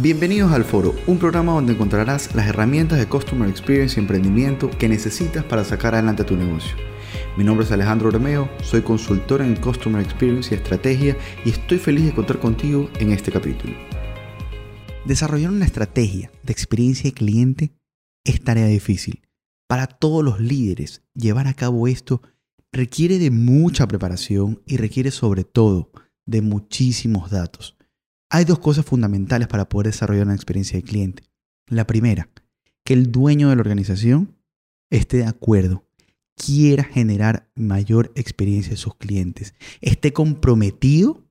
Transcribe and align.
Bienvenidos 0.00 0.52
al 0.52 0.62
Foro, 0.62 0.94
un 1.08 1.18
programa 1.18 1.54
donde 1.54 1.72
encontrarás 1.72 2.32
las 2.36 2.46
herramientas 2.46 3.00
de 3.00 3.08
Customer 3.08 3.48
Experience 3.48 3.96
y 3.96 4.00
emprendimiento 4.00 4.70
que 4.70 4.88
necesitas 4.88 5.42
para 5.42 5.64
sacar 5.64 5.94
adelante 5.94 6.22
tu 6.22 6.36
negocio. 6.36 6.76
Mi 7.36 7.42
nombre 7.42 7.66
es 7.66 7.72
Alejandro 7.72 8.08
Romeo, 8.12 8.48
soy 8.62 8.82
consultor 8.82 9.42
en 9.42 9.56
Customer 9.56 10.00
Experience 10.00 10.54
y 10.54 10.58
Estrategia 10.58 11.16
y 11.44 11.50
estoy 11.50 11.78
feliz 11.78 12.04
de 12.04 12.14
contar 12.14 12.38
contigo 12.38 12.88
en 13.00 13.10
este 13.10 13.32
capítulo. 13.32 13.74
Desarrollar 15.04 15.50
una 15.50 15.64
estrategia 15.64 16.30
de 16.44 16.52
experiencia 16.52 17.10
de 17.10 17.14
cliente 17.14 17.72
es 18.22 18.40
tarea 18.40 18.66
difícil. 18.66 19.26
Para 19.66 19.88
todos 19.88 20.24
los 20.24 20.38
líderes, 20.38 21.02
llevar 21.14 21.48
a 21.48 21.54
cabo 21.54 21.88
esto 21.88 22.22
requiere 22.70 23.18
de 23.18 23.32
mucha 23.32 23.88
preparación 23.88 24.62
y 24.64 24.76
requiere 24.76 25.10
sobre 25.10 25.42
todo 25.42 25.90
de 26.24 26.40
muchísimos 26.40 27.32
datos. 27.32 27.77
Hay 28.30 28.44
dos 28.44 28.58
cosas 28.58 28.84
fundamentales 28.84 29.48
para 29.48 29.68
poder 29.68 29.86
desarrollar 29.86 30.26
una 30.26 30.34
experiencia 30.34 30.78
de 30.78 30.82
cliente. 30.82 31.22
La 31.66 31.86
primera, 31.86 32.28
que 32.84 32.92
el 32.92 33.10
dueño 33.10 33.48
de 33.48 33.56
la 33.56 33.62
organización 33.62 34.36
esté 34.90 35.18
de 35.18 35.26
acuerdo, 35.26 35.86
quiera 36.34 36.84
generar 36.84 37.50
mayor 37.54 38.12
experiencia 38.14 38.70
de 38.70 38.76
sus 38.76 38.94
clientes, 38.96 39.54
esté 39.80 40.12
comprometido 40.12 41.24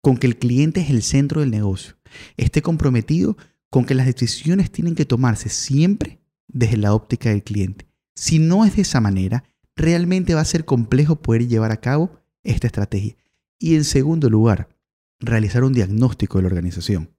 con 0.00 0.16
que 0.16 0.28
el 0.28 0.38
cliente 0.38 0.80
es 0.80 0.90
el 0.90 1.02
centro 1.02 1.40
del 1.40 1.50
negocio, 1.50 1.96
esté 2.36 2.62
comprometido 2.62 3.36
con 3.68 3.84
que 3.84 3.94
las 3.94 4.06
decisiones 4.06 4.70
tienen 4.70 4.94
que 4.94 5.04
tomarse 5.04 5.48
siempre 5.48 6.20
desde 6.46 6.76
la 6.76 6.94
óptica 6.94 7.30
del 7.30 7.42
cliente. 7.42 7.88
Si 8.14 8.38
no 8.38 8.64
es 8.64 8.76
de 8.76 8.82
esa 8.82 9.00
manera, 9.00 9.44
realmente 9.74 10.34
va 10.34 10.40
a 10.42 10.46
ser 10.46 10.64
complejo 10.64 11.16
poder 11.16 11.48
llevar 11.48 11.72
a 11.72 11.80
cabo 11.80 12.20
esta 12.44 12.68
estrategia. 12.68 13.16
Y 13.58 13.74
en 13.74 13.84
segundo 13.84 14.30
lugar, 14.30 14.75
realizar 15.20 15.64
un 15.64 15.72
diagnóstico 15.72 16.38
de 16.38 16.42
la 16.42 16.48
organización. 16.48 17.16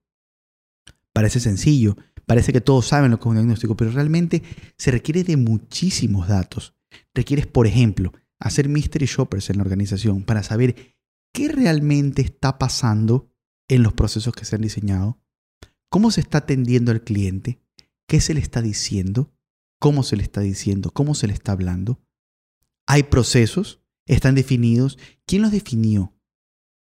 Parece 1.14 1.40
sencillo, 1.40 1.98
parece 2.26 2.54
que 2.54 2.62
todos 2.62 2.88
saben 2.88 3.12
lo 3.12 3.18
que 3.18 3.24
es 3.24 3.28
un 3.28 3.36
diagnóstico, 3.36 3.76
pero 3.76 3.92
realmente 3.92 4.44
se 4.78 4.92
requiere 4.92 5.24
de 5.24 5.38
muchísimos 5.38 6.28
datos. 6.28 6.76
Requieres, 7.14 7.48
por 7.48 7.66
ejemplo, 7.66 8.14
hacer 8.40 8.70
mystery 8.70 9.06
shoppers 9.06 9.50
en 9.50 9.58
la 9.58 9.64
organización 9.64 10.24
para 10.24 10.44
saber 10.44 10.96
qué 11.34 11.50
realmente 11.50 12.22
está 12.22 12.58
pasando 12.58 13.32
en 13.68 13.84
los 13.84 13.94
procesos 13.94 14.34
que 14.34 14.46
se 14.46 14.56
han 14.56 14.62
diseñado, 14.62 15.20
cómo 15.90 16.12
se 16.12 16.22
está 16.22 16.40
atendiendo 16.40 16.92
al 16.92 17.02
cliente, 17.04 17.62
qué 18.08 18.22
se 18.22 18.34
le 18.34 18.40
está 18.40 18.62
diciendo, 18.62 19.34
cómo 19.80 20.04
se 20.04 20.18
le 20.18 20.24
está 20.24 20.42
diciendo, 20.42 20.92
cómo 20.92 21.16
se 21.16 21.28
le 21.28 21.34
está 21.34 21.52
hablando. 21.52 22.00
Hay 22.88 23.04
procesos, 23.04 23.82
están 24.06 24.36
definidos, 24.36 24.98
quién 25.26 25.42
los 25.42 25.52
definió, 25.52 26.17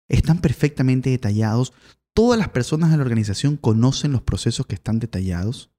están 0.07 0.39
perfectamente 0.39 1.09
detallados. 1.09 1.73
Todas 2.13 2.39
las 2.39 2.49
personas 2.49 2.91
de 2.91 2.97
la 2.97 3.03
organización 3.03 3.57
conocen 3.57 4.11
los 4.11 4.21
procesos 4.21 4.65
que 4.65 4.75
están 4.75 4.99
detallados. 4.99 5.71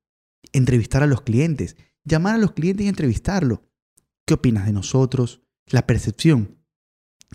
Entrevistar 0.53 1.03
a 1.03 1.07
los 1.07 1.23
clientes, 1.23 1.77
llamar 2.05 2.35
a 2.35 2.39
los 2.39 2.53
clientes 2.53 2.85
y 2.85 2.89
entrevistarlo. 2.89 3.65
¿Qué 4.27 4.35
opinas 4.35 4.67
de 4.67 4.73
nosotros? 4.73 5.43
La 5.67 5.87
percepción. 5.87 6.59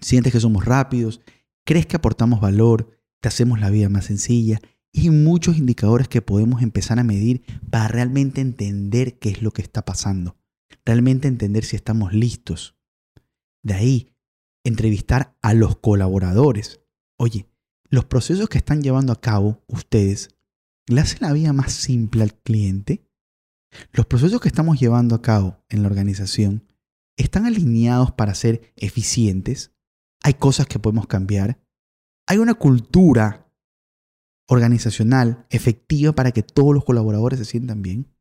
¿Sientes 0.01 0.31
que 0.33 0.39
somos 0.39 0.65
rápidos? 0.65 1.21
¿Crees 1.65 1.85
que 1.85 1.95
aportamos 1.95 2.41
valor? 2.41 2.99
¿Te 3.21 3.27
hacemos 3.27 3.59
la 3.59 3.69
vida 3.69 3.89
más 3.89 4.05
sencilla? 4.05 4.59
Y 4.91 5.09
muchos 5.09 5.57
indicadores 5.57 6.07
que 6.07 6.21
podemos 6.21 6.61
empezar 6.61 6.99
a 6.99 7.03
medir 7.03 7.43
para 7.69 7.87
realmente 7.87 8.41
entender 8.41 9.19
qué 9.19 9.29
es 9.29 9.41
lo 9.41 9.51
que 9.51 9.61
está 9.61 9.85
pasando. 9.85 10.37
Realmente 10.85 11.27
entender 11.27 11.63
si 11.63 11.75
estamos 11.75 12.13
listos. 12.13 12.77
De 13.63 13.73
ahí, 13.73 14.15
entrevistar 14.63 15.37
a 15.41 15.53
los 15.53 15.77
colaboradores. 15.77 16.80
Oye, 17.23 17.47
los 17.91 18.05
procesos 18.05 18.49
que 18.49 18.57
están 18.57 18.81
llevando 18.81 19.13
a 19.13 19.21
cabo 19.21 19.63
ustedes, 19.67 20.29
¿le 20.87 21.01
hacen 21.01 21.19
la 21.21 21.31
vida 21.33 21.53
más 21.53 21.71
simple 21.71 22.23
al 22.23 22.33
cliente? 22.33 23.07
Los 23.91 24.07
procesos 24.07 24.41
que 24.41 24.47
estamos 24.47 24.79
llevando 24.79 25.13
a 25.13 25.21
cabo 25.21 25.63
en 25.69 25.83
la 25.83 25.87
organización 25.87 26.65
están 27.17 27.45
alineados 27.45 28.11
para 28.11 28.33
ser 28.33 28.73
eficientes. 28.75 29.71
Hay 30.23 30.33
cosas 30.33 30.65
que 30.65 30.79
podemos 30.79 31.05
cambiar. 31.05 31.63
Hay 32.25 32.39
una 32.39 32.55
cultura 32.55 33.53
organizacional 34.47 35.45
efectiva 35.51 36.13
para 36.13 36.31
que 36.31 36.41
todos 36.41 36.73
los 36.73 36.85
colaboradores 36.85 37.37
se 37.37 37.45
sientan 37.45 37.83
bien. 37.83 38.11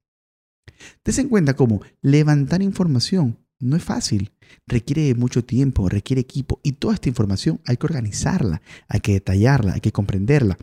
Ten 1.03 1.21
en 1.21 1.29
cuenta 1.31 1.57
cómo 1.57 1.81
levantar 2.03 2.61
información 2.61 3.39
no 3.61 3.77
es 3.77 3.85
fácil, 3.85 4.33
requiere 4.67 5.15
mucho 5.15 5.45
tiempo, 5.45 5.89
requiere 5.89 6.21
equipo 6.21 6.61
y 6.63 6.73
toda 6.73 6.95
esta 6.95 7.09
información 7.09 7.61
hay 7.67 7.77
que 7.77 7.87
organizarla, 7.87 8.63
hay 8.89 9.01
que 9.01 9.13
detallarla, 9.13 9.75
hay 9.75 9.81
que 9.81 9.93
comprenderla 9.93 10.59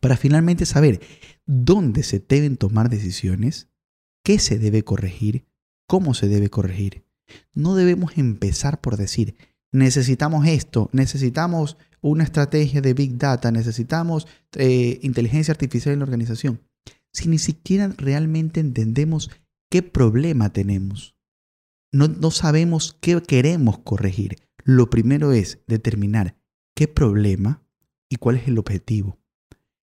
para 0.00 0.16
finalmente 0.16 0.66
saber 0.66 1.00
dónde 1.46 2.02
se 2.02 2.18
deben 2.18 2.56
tomar 2.56 2.90
decisiones, 2.90 3.68
qué 4.24 4.38
se 4.38 4.58
debe 4.58 4.82
corregir, 4.82 5.46
cómo 5.86 6.14
se 6.14 6.28
debe 6.28 6.50
corregir. 6.50 7.04
No 7.54 7.74
debemos 7.74 8.18
empezar 8.18 8.80
por 8.80 8.96
decir, 8.96 9.36
necesitamos 9.72 10.46
esto, 10.46 10.90
necesitamos 10.92 11.76
una 12.00 12.24
estrategia 12.24 12.80
de 12.80 12.94
Big 12.94 13.18
Data, 13.18 13.50
necesitamos 13.50 14.26
eh, 14.54 14.98
inteligencia 15.02 15.52
artificial 15.52 15.92
en 15.92 16.00
la 16.00 16.04
organización, 16.04 16.60
si 17.12 17.28
ni 17.28 17.38
siquiera 17.38 17.88
realmente 17.96 18.60
entendemos 18.60 19.30
qué 19.70 19.82
problema 19.82 20.52
tenemos 20.52 21.15
no, 21.96 22.30
sabemos 22.30 22.98
qué 23.00 23.20
queremos 23.22 23.78
corregir. 23.78 24.36
Lo 24.64 24.90
primero 24.90 25.32
es 25.32 25.60
determinar 25.66 26.36
qué 26.74 26.88
problema 26.88 27.62
y 28.08 28.16
cuál 28.16 28.36
es 28.36 28.48
el 28.48 28.58
objetivo. 28.58 29.18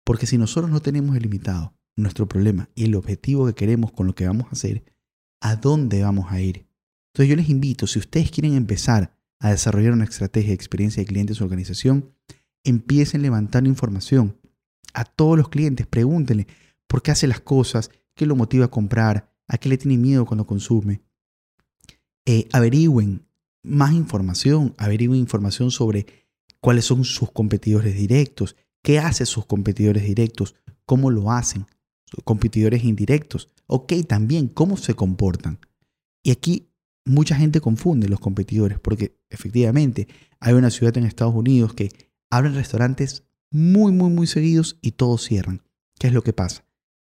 Porque 0.05 0.25
si 0.25 0.37
nosotros 0.37 0.71
no 0.71 0.81
tenemos 0.81 1.13
delimitado 1.13 1.73
nuestro 1.95 2.27
problema 2.27 2.69
y 2.75 2.85
el 2.85 2.95
objetivo 2.95 3.45
que 3.45 3.53
queremos 3.53 3.91
con 3.91 4.07
lo 4.07 4.15
que 4.15 4.27
vamos 4.27 4.47
a 4.47 4.51
hacer, 4.51 4.83
¿a 5.41 5.55
dónde 5.55 6.01
vamos 6.01 6.31
a 6.31 6.41
ir? 6.41 6.67
Entonces 7.13 7.29
yo 7.29 7.35
les 7.35 7.49
invito, 7.49 7.87
si 7.87 7.99
ustedes 7.99 8.31
quieren 8.31 8.53
empezar 8.53 9.17
a 9.39 9.51
desarrollar 9.51 9.93
una 9.93 10.05
estrategia 10.05 10.49
de 10.49 10.55
experiencia 10.55 11.01
de 11.01 11.07
clientes 11.07 11.35
en 11.35 11.39
su 11.39 11.43
organización, 11.43 12.13
empiecen 12.63 13.21
levantando 13.21 13.69
información 13.69 14.37
a 14.93 15.03
todos 15.05 15.37
los 15.37 15.49
clientes, 15.49 15.87
pregúntenle 15.87 16.47
por 16.87 17.01
qué 17.01 17.11
hace 17.11 17.27
las 17.27 17.39
cosas, 17.39 17.91
qué 18.15 18.25
lo 18.25 18.35
motiva 18.35 18.65
a 18.65 18.71
comprar, 18.71 19.33
a 19.47 19.57
qué 19.57 19.69
le 19.69 19.77
tiene 19.77 19.97
miedo 19.97 20.25
cuando 20.25 20.45
consume, 20.45 21.01
eh, 22.31 22.47
averigüen 22.53 23.25
más 23.63 23.91
información, 23.91 24.75
averigüen 24.77 25.19
información 25.19 25.71
sobre 25.71 26.05
cuáles 26.61 26.85
son 26.85 27.03
sus 27.03 27.31
competidores 27.31 27.95
directos, 27.95 28.55
qué 28.83 28.99
hacen 28.99 29.25
sus 29.25 29.47
competidores 29.47 30.03
directos, 30.03 30.53
cómo 30.85 31.09
lo 31.09 31.31
hacen, 31.31 31.65
sus 32.05 32.23
competidores 32.23 32.83
indirectos, 32.83 33.49
ok, 33.65 33.93
también 34.07 34.47
cómo 34.47 34.77
se 34.77 34.93
comportan. 34.93 35.57
Y 36.21 36.29
aquí 36.29 36.69
mucha 37.03 37.35
gente 37.35 37.61
confunde 37.61 38.07
los 38.07 38.19
competidores 38.19 38.77
porque 38.77 39.17
efectivamente 39.31 40.07
hay 40.39 40.53
una 40.53 40.69
ciudad 40.69 40.95
en 40.99 41.05
Estados 41.05 41.33
Unidos 41.33 41.73
que 41.73 41.89
abren 42.29 42.53
restaurantes 42.53 43.23
muy, 43.49 43.91
muy, 43.91 44.11
muy 44.11 44.27
seguidos 44.27 44.77
y 44.83 44.91
todos 44.91 45.23
cierran. 45.23 45.63
¿Qué 45.97 46.05
es 46.05 46.13
lo 46.13 46.21
que 46.21 46.33
pasa? 46.33 46.63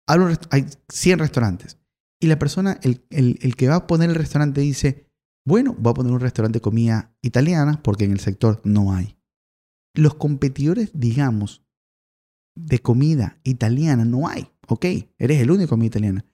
hay 0.07 0.67
100 0.89 1.19
restaurantes 1.19 1.77
y 2.23 2.29
la 2.29 2.39
persona, 2.39 2.79
el, 2.83 3.05
el, 3.11 3.57
que 3.57 3.67
va 3.67 3.75
a 3.75 3.87
poner 3.89 4.09
el 4.09 4.15
restaurante 4.15 4.61
dice, 4.61 5.11
bueno, 5.45 5.75
voy 5.77 5.91
a 5.91 5.95
poner 5.95 6.13
un 6.13 6.21
restaurante 6.21 6.59
de 6.59 6.63
comida 6.63 7.13
italiana 7.21 7.83
porque 7.83 8.05
en 8.05 8.13
el 8.13 8.21
sector 8.21 8.61
no 8.63 8.93
hay. 8.93 9.19
Los 9.93 10.15
competidores, 10.15 10.93
digamos, 10.95 11.65
de 12.55 12.79
comida 12.79 13.41
italiana 13.43 14.05
no 14.05 14.29
hay. 14.29 14.47
Ok, 14.69 14.85
eres 15.19 15.41
el 15.41 15.51
único 15.51 15.71
comida 15.71 15.89
italiana. 15.89 16.25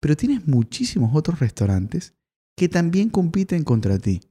Pero 0.00 0.16
tienes 0.16 0.48
muchísimos 0.48 1.14
otros 1.14 1.38
restaurantes 1.38 2.16
que 2.56 2.68
también 2.68 3.08
compiten 3.08 3.62
contra 3.62 4.00
ti. 4.00 4.22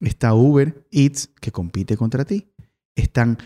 Está 0.00 0.34
Uber 0.34 0.84
Eats 0.90 1.28
que 1.40 1.52
compite 1.52 1.96
contra 1.96 2.24
ti. 2.24 2.52
Están 2.96 3.38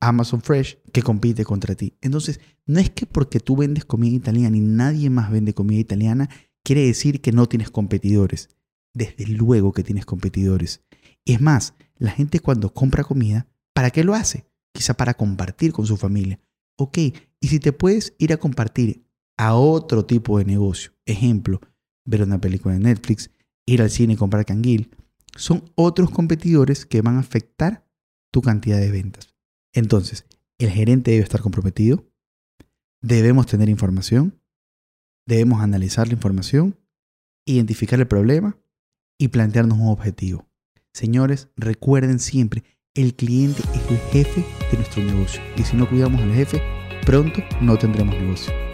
Amazon 0.00 0.40
Fresh 0.40 0.78
que 0.92 1.02
compite 1.02 1.44
contra 1.44 1.74
ti. 1.74 1.94
Entonces, 2.00 2.40
no 2.66 2.80
es 2.80 2.90
que 2.90 3.06
porque 3.06 3.40
tú 3.40 3.56
vendes 3.56 3.84
comida 3.84 4.14
italiana 4.14 4.56
y 4.56 4.60
nadie 4.60 5.10
más 5.10 5.30
vende 5.30 5.54
comida 5.54 5.80
italiana, 5.80 6.28
quiere 6.62 6.86
decir 6.86 7.20
que 7.20 7.32
no 7.32 7.46
tienes 7.46 7.70
competidores. 7.70 8.48
Desde 8.94 9.26
luego 9.26 9.72
que 9.72 9.82
tienes 9.82 10.06
competidores. 10.06 10.84
Es 11.24 11.40
más, 11.40 11.74
la 11.96 12.10
gente 12.10 12.40
cuando 12.40 12.72
compra 12.72 13.04
comida, 13.04 13.48
¿para 13.74 13.90
qué 13.90 14.04
lo 14.04 14.14
hace? 14.14 14.46
Quizá 14.72 14.94
para 14.94 15.14
compartir 15.14 15.72
con 15.72 15.86
su 15.86 15.96
familia. 15.96 16.40
Ok, 16.76 16.98
y 17.40 17.48
si 17.48 17.60
te 17.60 17.72
puedes 17.72 18.14
ir 18.18 18.32
a 18.32 18.36
compartir 18.36 19.04
a 19.36 19.54
otro 19.54 20.06
tipo 20.06 20.38
de 20.38 20.44
negocio, 20.44 20.92
ejemplo, 21.06 21.60
ver 22.04 22.22
una 22.22 22.40
película 22.40 22.74
de 22.74 22.80
Netflix, 22.80 23.30
ir 23.66 23.82
al 23.82 23.90
cine 23.90 24.14
y 24.14 24.16
comprar 24.16 24.44
canguil, 24.44 24.90
son 25.36 25.70
otros 25.74 26.10
competidores 26.10 26.86
que 26.86 27.02
van 27.02 27.16
a 27.16 27.20
afectar 27.20 27.86
tu 28.32 28.42
cantidad 28.42 28.78
de 28.78 28.90
ventas. 28.90 29.33
Entonces, 29.74 30.24
el 30.58 30.70
gerente 30.70 31.10
debe 31.10 31.22
estar 31.22 31.40
comprometido, 31.40 32.06
debemos 33.02 33.46
tener 33.46 33.68
información, 33.68 34.40
debemos 35.26 35.60
analizar 35.60 36.06
la 36.06 36.14
información, 36.14 36.78
identificar 37.44 38.00
el 38.00 38.06
problema 38.06 38.56
y 39.18 39.28
plantearnos 39.28 39.78
un 39.78 39.88
objetivo. 39.88 40.46
Señores, 40.92 41.48
recuerden 41.56 42.20
siempre, 42.20 42.62
el 42.94 43.14
cliente 43.14 43.62
es 43.74 43.90
el 43.90 43.98
jefe 44.12 44.44
de 44.70 44.76
nuestro 44.78 45.02
negocio. 45.02 45.42
Y 45.56 45.64
si 45.64 45.76
no 45.76 45.88
cuidamos 45.88 46.22
al 46.22 46.32
jefe, 46.32 46.62
pronto 47.04 47.42
no 47.60 47.76
tendremos 47.76 48.14
negocio. 48.14 48.73